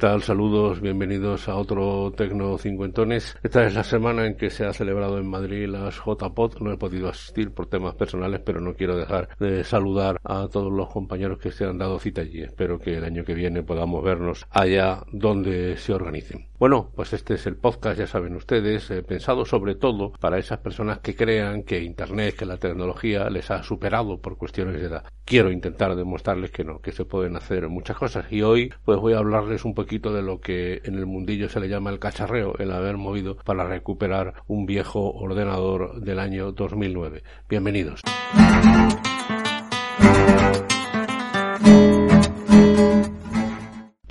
Saludos, 0.00 0.80
bienvenidos 0.80 1.48
a 1.48 1.54
otro 1.54 2.10
Tecno 2.10 2.58
Cincuentones. 2.58 3.36
Esta 3.44 3.64
es 3.64 3.74
la 3.74 3.84
semana 3.84 4.26
en 4.26 4.36
que 4.36 4.50
se 4.50 4.64
ha 4.64 4.72
celebrado 4.72 5.18
en 5.18 5.30
Madrid 5.30 5.68
las 5.68 6.00
JPOT. 6.04 6.60
No 6.60 6.72
he 6.72 6.76
podido 6.76 7.08
asistir 7.08 7.52
por 7.52 7.68
temas 7.68 7.94
personales, 7.94 8.40
pero 8.44 8.60
no 8.60 8.74
quiero 8.74 8.96
dejar 8.96 9.28
de 9.38 9.62
saludar 9.62 10.20
a 10.24 10.48
todos 10.48 10.72
los 10.72 10.88
compañeros 10.88 11.38
que 11.38 11.52
se 11.52 11.64
han 11.64 11.78
dado 11.78 12.00
cita 12.00 12.22
allí. 12.22 12.42
Espero 12.42 12.80
que 12.80 12.96
el 12.96 13.04
año 13.04 13.24
que 13.24 13.34
viene 13.34 13.62
podamos 13.62 14.02
vernos 14.02 14.44
allá 14.50 15.04
donde 15.12 15.76
se 15.76 15.94
organicen. 15.94 16.48
Bueno, 16.64 16.90
pues 16.96 17.12
este 17.12 17.34
es 17.34 17.46
el 17.46 17.56
podcast, 17.56 17.98
ya 17.98 18.06
saben 18.06 18.34
ustedes, 18.36 18.90
eh, 18.90 19.02
pensado 19.02 19.44
sobre 19.44 19.74
todo 19.74 20.12
para 20.12 20.38
esas 20.38 20.60
personas 20.60 21.00
que 21.00 21.14
crean 21.14 21.62
que 21.62 21.82
Internet, 21.82 22.36
que 22.36 22.46
la 22.46 22.56
tecnología 22.56 23.28
les 23.28 23.50
ha 23.50 23.62
superado 23.62 24.18
por 24.18 24.38
cuestiones 24.38 24.80
de 24.80 24.86
edad. 24.86 25.04
Quiero 25.26 25.52
intentar 25.52 25.94
demostrarles 25.94 26.50
que 26.52 26.64
no, 26.64 26.80
que 26.80 26.92
se 26.92 27.04
pueden 27.04 27.36
hacer 27.36 27.68
muchas 27.68 27.98
cosas. 27.98 28.32
Y 28.32 28.40
hoy 28.40 28.72
pues 28.82 28.98
voy 28.98 29.12
a 29.12 29.18
hablarles 29.18 29.66
un 29.66 29.74
poquito 29.74 30.10
de 30.14 30.22
lo 30.22 30.40
que 30.40 30.80
en 30.84 30.94
el 30.94 31.04
mundillo 31.04 31.50
se 31.50 31.60
le 31.60 31.68
llama 31.68 31.90
el 31.90 31.98
cacharreo, 31.98 32.56
el 32.56 32.72
haber 32.72 32.96
movido 32.96 33.36
para 33.36 33.66
recuperar 33.66 34.32
un 34.46 34.64
viejo 34.64 35.12
ordenador 35.12 36.00
del 36.00 36.18
año 36.18 36.50
2009. 36.52 37.22
Bienvenidos. 37.46 38.00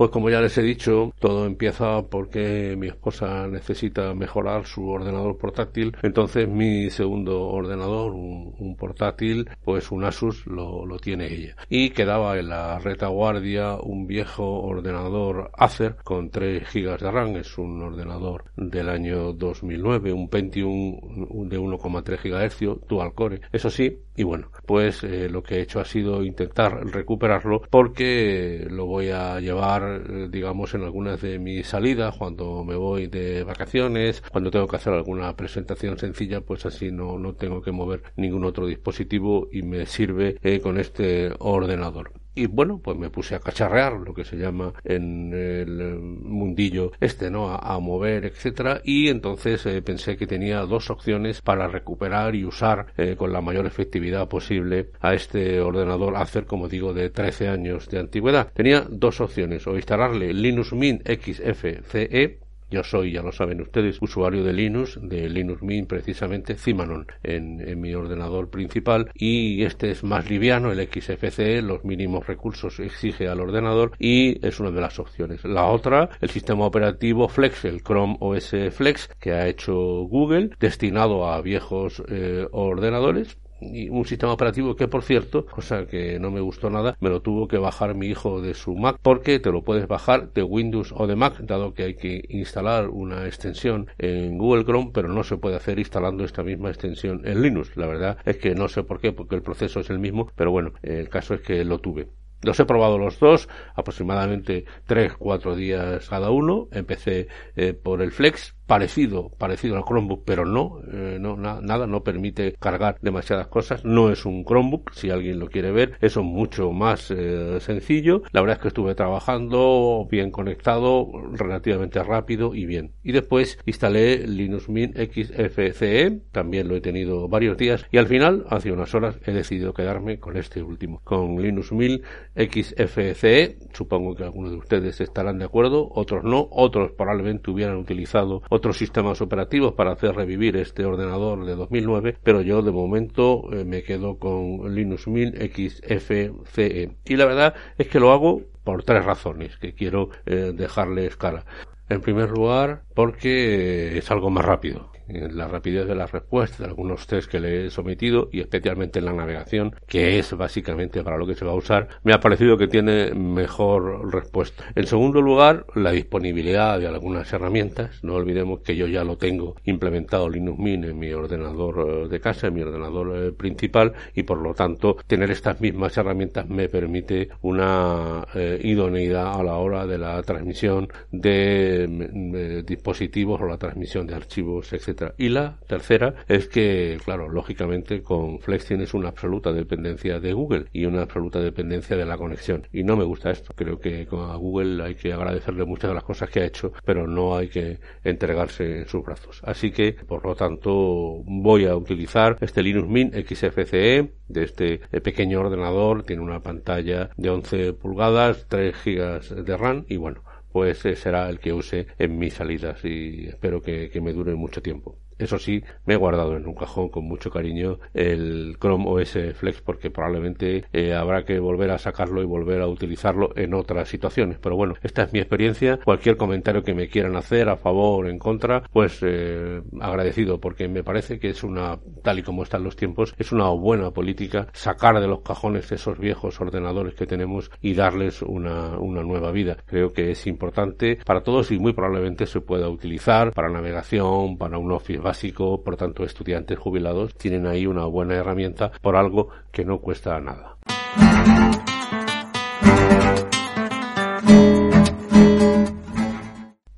Pues 0.04 0.12
como 0.12 0.30
ya 0.30 0.42
les 0.42 0.58
he 0.58 0.62
dicho, 0.62 1.14
todo 1.18 1.46
empieza 1.46 2.02
porque 2.02 2.76
mi 2.78 2.88
esposa 2.88 3.48
necesita 3.48 4.14
mejorar 4.14 4.66
su 4.66 4.86
ordenador 4.86 5.38
portátil. 5.38 5.96
Entonces 6.02 6.46
mi 6.46 6.90
segundo 6.90 7.48
ordenador, 7.48 8.12
un, 8.12 8.76
portátil, 8.78 9.50
pues 9.64 9.92
un 9.92 10.04
Asus, 10.04 10.46
lo, 10.46 10.86
lo, 10.86 11.00
tiene 11.00 11.32
ella. 11.32 11.56
Y 11.70 11.92
quedaba 11.92 12.38
en 12.38 12.50
la 12.50 12.80
retaguardia 12.80 13.78
un 13.78 14.06
viejo 14.06 14.44
ordenador 14.44 15.52
Acer 15.54 15.96
con 16.04 16.30
3 16.30 16.64
GB 16.74 17.00
de 17.00 17.10
RAM. 17.10 17.38
Es 17.38 17.58
un 17.58 17.82
ordenador 17.82 18.44
del 18.58 18.90
año 18.90 19.32
2009, 19.32 20.12
un 20.12 20.28
Pentium 20.28 21.48
de 21.48 21.58
1,3 21.58 22.20
GHz, 22.22 22.88
dual 22.90 23.14
core. 23.14 23.40
Eso 23.54 23.70
sí, 23.70 24.02
y 24.16 24.24
bueno, 24.24 24.50
pues 24.66 25.04
eh, 25.04 25.28
lo 25.28 25.42
que 25.42 25.56
he 25.56 25.62
hecho 25.62 25.80
ha 25.80 25.86
sido 25.86 26.24
intentar 26.24 26.86
recuperarlo 26.86 27.62
porque 27.70 28.68
lo 28.70 28.86
voy 28.86 29.10
a 29.10 29.40
llevar 29.40 29.93
eh, 29.96 30.28
digamos, 30.30 30.74
en 30.74 30.84
algunas 30.84 31.22
de 31.22 31.40
mis 31.40 31.68
salidas, 31.68 32.16
cuando 32.18 32.64
me 32.64 32.76
voy 32.76 33.08
de 33.08 33.44
vacaciones, 33.44 34.22
cuando 34.32 34.52
tengo 34.52 34.68
que 34.68 34.76
hacer 34.76 34.94
alguna 34.94 35.36
presentación 35.36 35.98
sencilla, 35.98 36.42
pues 36.42 36.66
así 36.66 36.92
no, 36.92 37.20
no 37.20 37.36
tengo 37.36 37.62
que 37.62 37.72
mover 37.72 38.04
ningún 38.16 38.46
otro 38.46 38.68
dispositivo 38.68 39.48
y 39.52 39.64
me 39.64 39.86
sirve 39.86 40.38
eh, 40.42 40.60
con 40.60 40.80
este 40.80 41.32
ordenador. 41.40 42.23
Y 42.36 42.48
bueno, 42.48 42.80
pues 42.84 42.98
me 42.98 43.10
puse 43.10 43.36
a 43.36 43.40
cacharrear, 43.40 43.94
lo 43.94 44.14
que 44.14 44.26
se 44.26 44.38
llama 44.38 44.74
en 44.84 45.34
el 45.34 46.00
mundillo 46.00 46.92
este, 47.00 47.30
¿no? 47.30 47.50
A, 47.50 47.80
mover, 47.80 48.26
etcétera. 48.26 48.82
Y 48.84 49.10
entonces 49.10 49.66
eh, 49.66 49.82
pensé 49.82 50.18
que 50.18 50.28
tenía 50.28 50.62
dos 50.62 50.90
opciones 50.90 51.42
para 51.42 51.68
recuperar 51.68 52.36
y 52.36 52.46
usar 52.46 52.88
eh, 52.98 53.16
con 53.18 53.34
la 53.34 53.42
mayor 53.42 53.66
efectividad 53.66 54.28
posible 54.28 54.90
a 55.02 55.14
este 55.14 55.60
ordenador 55.60 56.16
hacer 56.16 56.46
como 56.46 56.70
digo, 56.70 56.94
de 56.94 57.10
13 57.10 57.50
años 57.50 57.90
de 57.90 58.00
antigüedad. 58.00 58.52
Tenía 58.54 58.86
dos 58.90 59.22
opciones, 59.22 59.66
o 59.68 59.76
instalarle 59.76 60.34
Linux 60.34 60.74
Mint 60.74 61.02
XFCE 61.08 62.43
yo 62.74 62.84
soy, 62.84 63.12
ya 63.12 63.22
lo 63.22 63.32
saben 63.32 63.62
ustedes, 63.62 63.98
usuario 64.02 64.44
de 64.44 64.52
Linux, 64.52 65.00
de 65.02 65.30
Linux 65.30 65.62
Mint 65.62 65.88
precisamente, 65.88 66.56
Cimanon, 66.56 67.06
en, 67.22 67.80
mi 67.80 67.94
ordenador 67.94 68.50
principal 68.50 69.12
y 69.14 69.64
este 69.64 69.92
es 69.92 70.04
más 70.04 70.30
liviano, 70.30 70.72
el 70.72 70.88
XFCE, 70.88 71.62
los 71.62 71.84
mínimos 71.84 72.26
recursos 72.26 72.80
exige 72.80 73.28
al 73.28 73.42
ordenador 73.42 73.92
y 74.00 74.46
es 74.46 74.60
una 74.60 74.72
de 74.72 74.82
las 74.82 75.00
opciones. 75.00 75.44
La 75.44 75.66
otra, 75.66 76.10
el 76.20 76.30
sistema 76.30 76.66
operativo 76.66 77.28
Flex, 77.28 77.66
el 77.66 77.84
Chrome 77.84 78.18
OS 78.20 78.56
Flex 78.72 79.10
que 79.20 79.34
ha 79.34 79.48
hecho 79.48 79.74
Google, 79.74 80.52
destinado 80.60 81.28
a 81.28 81.42
viejos 81.42 82.02
eh, 82.10 82.48
ordenadores, 82.52 83.38
y 83.72 83.90
un 83.90 84.06
sistema 84.06 84.34
operativo 84.34 84.76
que 84.76 84.88
por 84.88 85.04
cierto, 85.04 85.46
cosa 85.46 85.86
que 85.86 86.20
no 86.20 86.32
me 86.32 86.42
gustó 86.42 86.70
nada, 86.70 86.98
me 87.00 87.10
lo 87.10 87.22
tuvo 87.22 87.48
que 87.48 87.58
bajar 87.58 87.96
mi 87.96 88.08
hijo 88.08 88.42
de 88.42 88.54
su 88.54 88.76
Mac 88.76 88.98
porque 89.02 89.40
te 89.40 89.52
lo 89.52 89.64
puedes 89.64 89.88
bajar 89.88 90.34
de 90.34 90.44
Windows 90.44 90.94
o 90.96 91.08
de 91.08 91.16
Mac, 91.16 91.40
dado 91.40 91.74
que 91.74 91.84
hay 91.84 91.96
que 91.96 92.24
instalar 92.30 92.90
una 92.90 93.26
extensión 93.26 93.88
en 93.98 94.38
Google 94.38 94.66
Chrome, 94.66 94.92
pero 94.94 95.10
no 95.10 95.24
se 95.24 95.38
puede 95.38 95.56
hacer 95.56 95.80
instalando 95.80 96.24
esta 96.24 96.44
misma 96.44 96.70
extensión 96.70 97.22
en 97.26 97.42
Linux. 97.42 97.76
La 97.76 97.88
verdad 97.88 98.18
es 98.26 98.38
que 98.38 98.56
no 98.56 98.68
sé 98.68 98.84
por 98.84 99.00
qué, 99.00 99.12
porque 99.12 99.36
el 99.36 99.42
proceso 99.42 99.80
es 99.80 99.90
el 99.90 100.00
mismo, 100.00 100.32
pero 100.36 100.52
bueno, 100.52 100.74
el 100.82 101.10
caso 101.10 101.34
es 101.34 101.42
que 101.42 101.64
lo 101.64 101.80
tuve. 101.80 102.08
Los 102.44 102.60
he 102.60 102.66
probado 102.66 102.98
los 102.98 103.20
dos, 103.20 103.48
aproximadamente 103.74 104.66
3-4 104.88 105.56
días 105.56 106.10
cada 106.10 106.30
uno. 106.30 106.68
Empecé 106.72 107.28
eh, 107.56 107.74
por 107.74 108.02
el 108.02 108.12
Flex, 108.12 108.56
parecido, 108.66 109.30
parecido 109.38 109.78
al 109.78 109.84
Chromebook, 109.84 110.24
pero 110.26 110.46
no, 110.46 110.80
eh, 110.92 111.18
no 111.20 111.36
nada, 111.36 111.88
no 111.88 112.04
permite 112.04 112.54
cargar 112.60 112.98
demasiadas 113.02 113.48
cosas. 113.48 113.84
No 113.86 114.12
es 114.12 114.26
un 114.26 114.46
Chromebook, 114.46 114.94
si 114.94 115.10
alguien 115.10 115.40
lo 115.40 115.48
quiere 115.48 115.72
ver, 115.72 115.94
eso 116.02 116.24
mucho 116.24 116.72
más 116.72 117.12
eh, 117.12 117.60
sencillo. 117.60 118.24
La 118.32 118.42
verdad 118.42 118.58
es 118.58 118.62
que 118.62 118.68
estuve 118.70 118.96
trabajando 118.96 120.08
bien 120.10 120.32
conectado, 120.32 121.12
relativamente 121.34 122.02
rápido 122.04 122.56
y 122.56 122.66
bien. 122.66 122.94
Y 123.04 123.12
después 123.12 123.60
instalé 123.66 124.28
Linux 124.28 124.70
Mint 124.70 124.96
XFCE, 124.98 126.22
también 126.32 126.68
lo 126.68 126.76
he 126.76 126.82
tenido 126.82 127.28
varios 127.28 127.58
días 127.58 127.86
y 127.92 127.98
al 127.98 128.08
final, 128.08 128.46
hace 128.50 128.72
unas 128.72 128.94
horas, 128.96 129.18
he 129.26 129.32
decidido 129.32 129.74
quedarme 129.74 130.20
con 130.20 130.38
este 130.38 130.64
último, 130.64 131.02
con 131.04 131.42
Linux 131.42 131.72
Mint 131.72 132.04
XFCE. 132.36 133.58
Supongo 133.74 134.16
que 134.16 134.24
algunos 134.24 134.52
de 134.52 134.58
ustedes 134.58 135.02
estarán 135.02 135.40
de 135.40 135.46
acuerdo, 135.46 135.90
otros 135.94 136.24
no, 136.24 136.48
otros 136.52 136.92
probablemente 136.92 137.52
hubieran 137.52 137.78
utilizado 137.78 138.42
otros 138.64 138.78
sistemas 138.78 139.20
operativos 139.20 139.74
para 139.74 139.92
hacer 139.92 140.16
revivir 140.16 140.56
este 140.56 140.86
ordenador 140.86 141.44
de 141.44 141.54
2009, 141.54 142.16
pero 142.24 142.40
yo 142.40 142.62
de 142.62 142.72
momento 142.72 143.50
eh, 143.52 143.66
me 143.66 143.84
quedo 143.84 144.18
con 144.18 144.74
Linux 144.74 145.06
Mint 145.10 145.36
XFCE. 145.36 146.96
Y 147.04 147.16
la 147.18 147.26
verdad 147.26 147.56
es 147.78 147.90
que 147.90 148.00
lo 148.00 148.14
hago 148.14 148.42
por 148.64 148.84
tres 148.84 149.04
razones 149.04 149.58
que 149.58 149.74
quiero 149.74 150.12
eh, 150.26 150.54
dejarles 150.56 151.18
cara. 151.18 151.44
En 151.90 152.00
primer 152.00 152.30
lugar, 152.30 152.84
porque 152.96 153.98
es 153.98 154.10
algo 154.12 154.30
más 154.30 154.46
rápido 154.46 154.93
la 155.08 155.48
rapidez 155.48 155.88
de 155.88 155.96
las 155.96 156.12
respuestas 156.12 156.60
de 156.60 156.66
algunos 156.66 157.08
test 157.08 157.30
que 157.30 157.40
le 157.40 157.66
he 157.66 157.70
sometido 157.70 158.30
y 158.32 158.40
especialmente 158.40 159.00
en 159.00 159.06
la 159.06 159.14
navegación, 159.14 159.76
que 159.88 160.20
es 160.20 160.36
básicamente 160.36 161.04
para 161.04 161.18
lo 161.18 161.28
que 161.28 161.36
se 161.36 161.46
va 161.46 161.52
a 161.52 161.56
usar, 161.56 161.88
me 162.04 162.14
ha 162.14 162.20
parecido 162.20 162.58
que 162.58 162.68
tiene 162.68 163.14
mejor 163.14 164.12
respuesta. 164.14 164.64
En 164.76 164.88
segundo 164.88 165.22
lugar, 165.22 165.66
la 165.76 165.92
disponibilidad 165.92 166.80
de 166.80 166.88
algunas 166.88 167.32
herramientas. 167.34 168.04
No 168.04 168.16
olvidemos 168.16 168.62
que 168.62 168.76
yo 168.76 168.88
ya 168.88 169.04
lo 169.04 169.18
tengo 169.18 169.56
implementado 169.66 170.30
Linux 170.30 170.60
Mint 170.60 170.86
en 170.86 171.00
mi 171.00 171.12
ordenador 171.12 172.06
eh, 172.06 172.08
de 172.08 172.20
casa, 172.20 172.48
en 172.48 172.54
mi 172.54 172.62
ordenador 172.62 173.16
eh, 173.16 173.32
principal 173.32 173.94
y 174.14 174.24
por 174.24 174.40
lo 174.40 174.54
tanto 174.54 174.98
tener 175.08 175.32
estas 175.32 175.60
mismas 175.62 175.98
herramientas 175.98 176.48
me 176.48 176.70
permite 176.70 177.30
una 177.42 178.26
eh, 178.34 178.60
idoneidad 178.64 179.40
a 179.40 179.44
la 179.44 179.56
hora 179.56 179.86
de 179.86 179.98
la 179.98 180.22
transmisión 180.24 180.88
de, 181.12 181.88
de 181.88 182.64
dispositivos 182.64 183.42
o 183.42 183.46
la 183.46 183.58
transmisión 183.58 184.08
de 184.08 184.16
archivos, 184.16 184.72
etc 184.74 185.03
y 185.18 185.30
la 185.30 185.60
tercera 185.68 186.16
es 186.28 186.48
que, 186.48 186.98
claro, 187.04 187.30
lógicamente 187.30 188.02
con 188.02 188.40
Flex 188.40 188.66
tienes 188.66 188.94
una 188.94 189.10
absoluta 189.10 189.52
dependencia 189.52 190.20
de 190.20 190.34
Google 190.34 190.66
y 190.72 190.86
una 190.86 191.02
absoluta 191.02 191.40
dependencia 191.40 191.96
de 191.96 192.06
la 192.06 192.18
conexión. 192.18 192.68
Y 192.72 192.84
no 192.84 192.96
me 192.96 193.04
gusta 193.04 193.32
esto. 193.32 193.54
Creo 193.56 193.80
que 193.80 194.08
a 194.12 194.36
Google 194.36 194.84
hay 194.84 194.96
que 194.96 195.14
agradecerle 195.14 195.66
muchas 195.66 195.90
de 195.90 195.96
las 195.96 196.04
cosas 196.04 196.30
que 196.30 196.42
ha 196.42 196.46
hecho, 196.46 196.74
pero 196.86 197.08
no 197.08 197.36
hay 197.36 197.50
que 197.50 197.80
entregarse 198.04 198.80
en 198.80 198.88
sus 198.88 199.04
brazos. 199.04 199.42
Así 199.44 199.72
que, 199.72 199.94
por 199.94 200.26
lo 200.26 200.36
tanto, 200.36 201.24
voy 201.26 201.66
a 201.66 201.76
utilizar 201.76 202.38
este 202.42 202.64
Linux 202.64 202.88
Mint 202.88 203.16
XFCE 203.16 204.12
de 204.28 204.44
este 204.44 204.78
pequeño 205.02 205.42
ordenador. 205.42 206.04
Tiene 206.04 206.22
una 206.22 206.42
pantalla 206.42 207.10
de 207.18 207.30
11 207.30 207.74
pulgadas, 207.74 208.46
3 208.48 208.76
GB 208.84 209.44
de 209.44 209.58
RAM 209.58 209.86
y 209.88 209.98
bueno, 209.98 210.24
pues 210.54 210.78
será 210.78 211.28
el 211.30 211.40
que 211.40 211.52
use 211.52 211.88
en 211.98 212.20
mis 212.20 212.36
salidas 212.36 212.86
y 212.86 213.26
espero 213.28 213.62
que, 213.62 213.90
me 214.02 214.14
dure 214.14 214.36
mucho 214.36 214.62
tiempo. 214.62 215.00
Eso 215.18 215.38
sí, 215.40 215.64
me 215.86 215.96
he 215.96 215.98
guardado 215.98 216.36
en 216.36 216.48
un 216.48 216.56
cajón 216.56 216.90
con 216.90 217.06
mucho 217.06 217.30
cariño 217.30 217.80
el 217.94 218.58
Chrome 218.60 218.86
OS 218.88 219.18
Flex 219.36 219.62
porque 219.62 219.90
probablemente 219.90 220.66
eh, 220.74 220.94
habrá 220.94 221.24
que 221.24 221.40
volver 221.40 221.72
a 221.72 221.78
sacarlo 221.78 222.22
y 222.22 222.26
volver 222.26 222.62
a 222.62 222.68
utilizarlo 222.68 223.32
en 223.36 223.54
otras 223.54 223.90
situaciones. 223.90 224.38
Pero 224.40 224.56
bueno, 224.56 224.76
esta 224.84 225.04
es 225.04 225.14
mi 225.14 225.20
experiencia. 225.20 225.80
Cualquier 225.84 226.18
comentario 226.18 226.64
que 226.64 226.74
me 226.74 226.88
quieran 226.88 227.16
hacer 227.16 227.50
a 227.50 227.58
favor 227.58 228.06
o 228.06 228.10
en 228.10 228.20
contra, 228.20 228.64
pues 228.72 229.00
eh, 229.02 229.62
agradecido 229.80 230.40
porque 230.40 230.68
me 230.68 230.84
parece 230.84 231.20
que 231.20 231.30
es 231.30 231.44
una, 231.44 231.80
tal 232.02 232.20
y 232.20 232.24
como 232.24 232.44
están 232.44 232.64
los 232.64 232.76
tiempos, 232.76 233.14
es 233.18 233.32
una 233.32 233.50
buena 233.50 233.92
política 233.92 234.48
sacar 234.54 235.00
de 235.00 235.08
los 235.08 235.22
cajones 235.22 235.72
esos 235.72 235.98
viejos 236.00 236.40
ordenadores 236.40 236.96
que 236.96 237.06
tenemos 237.06 237.52
y 237.62 237.74
darles 237.74 238.22
una, 238.22 238.78
una 238.78 239.04
nueva 239.04 239.32
vida. 239.32 239.58
Creo 239.66 239.94
que 239.94 240.12
es 240.12 240.28
importante 240.28 240.98
para 241.06 241.22
todos 241.22 241.52
y 241.52 241.60
muy 241.60 241.74
probablemente 241.74 242.26
se 242.26 242.42
pueda 242.42 242.70
utilizar 242.70 243.32
para 243.34 243.50
navegación, 243.50 244.38
para 244.38 244.58
un 244.58 244.72
Office 244.72 245.00
básico, 245.04 245.64
por 245.64 245.78
tanto 245.78 246.04
estudiantes 246.04 246.58
jubilados 246.58 247.14
tienen 247.16 247.46
ahí 247.46 247.68
una 247.68 247.86
buena 247.86 248.16
herramienta 248.16 248.72
por 248.82 248.96
algo 248.96 249.30
que 249.52 249.66
no 249.66 249.78
cuesta 249.80 250.20
nada. 250.20 250.58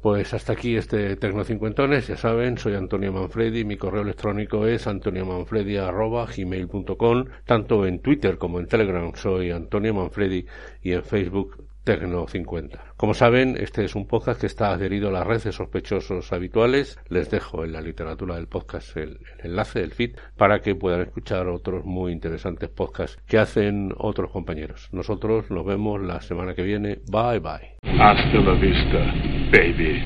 Pues 0.01 0.33
hasta 0.35 0.53
aquí 0.53 0.75
este 0.75 1.15
Tecnocincuentones, 1.15 2.07
ya 2.07 2.15
saben, 2.15 2.59
soy 2.59 2.75
Antonio 2.75 3.11
Manfredi, 3.11 3.65
mi 3.65 3.75
correo 3.75 4.03
electrónico 4.03 4.67
es 4.67 4.85
antoniomanfredi.gmail.com, 4.85 7.25
tanto 7.43 7.87
en 7.87 8.01
Twitter 8.01 8.37
como 8.37 8.59
en 8.59 8.67
Telegram 8.67 9.11
soy 9.15 9.49
Antonio 9.49 9.95
Manfredi 9.95 10.45
y 10.83 10.91
en 10.91 11.03
Facebook 11.03 11.65
Tecno 11.85 12.27
50. 12.27 12.95
Como 12.97 13.13
saben, 13.13 13.55
este 13.57 13.85
es 13.85 13.95
un 13.95 14.07
podcast 14.07 14.41
que 14.41 14.47
está 14.47 14.71
adherido 14.71 15.09
a 15.09 15.11
las 15.11 15.25
redes 15.25 15.43
de 15.45 15.51
sospechosos 15.51 16.33
habituales. 16.33 16.99
Les 17.09 17.29
dejo 17.29 17.63
en 17.63 17.73
la 17.73 17.79
literatura 17.79 18.35
del 18.35 18.47
podcast 18.47 18.97
el, 18.97 19.19
el, 19.39 19.51
enlace, 19.51 19.81
el 19.81 19.91
feed, 19.91 20.17
para 20.35 20.61
que 20.61 20.73
puedan 20.75 21.01
escuchar 21.01 21.47
otros 21.47 21.85
muy 21.85 22.11
interesantes 22.11 22.69
podcasts 22.69 23.21
que 23.27 23.37
hacen 23.37 23.93
otros 23.97 24.31
compañeros. 24.31 24.89
Nosotros 24.91 25.51
nos 25.51 25.63
vemos 25.63 26.01
la 26.01 26.21
semana 26.21 26.55
que 26.55 26.63
viene. 26.63 26.99
Bye 27.09 27.39
bye. 27.39 27.75
Hasta 28.01 28.39
la 28.39 28.53
vista, 28.59 29.13
baby. 29.51 30.01